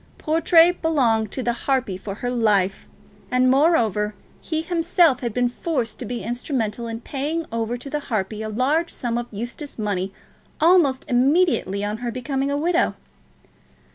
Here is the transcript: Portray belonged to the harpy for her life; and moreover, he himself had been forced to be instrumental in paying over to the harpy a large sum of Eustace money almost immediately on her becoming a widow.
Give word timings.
Portray 0.17 0.71
belonged 0.71 1.31
to 1.33 1.43
the 1.43 1.53
harpy 1.53 1.95
for 1.95 2.15
her 2.15 2.31
life; 2.31 2.87
and 3.29 3.51
moreover, 3.51 4.15
he 4.41 4.61
himself 4.63 5.19
had 5.19 5.31
been 5.31 5.47
forced 5.47 5.99
to 5.99 6.05
be 6.05 6.23
instrumental 6.23 6.87
in 6.87 7.01
paying 7.01 7.45
over 7.51 7.77
to 7.77 7.87
the 7.87 7.99
harpy 7.99 8.41
a 8.41 8.49
large 8.49 8.89
sum 8.89 9.15
of 9.19 9.27
Eustace 9.29 9.77
money 9.77 10.11
almost 10.59 11.05
immediately 11.07 11.83
on 11.85 11.97
her 11.97 12.09
becoming 12.11 12.49
a 12.49 12.57
widow. 12.57 12.95